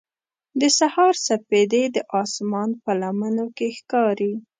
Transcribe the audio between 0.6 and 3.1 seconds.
سهار سپېدې د اسمان په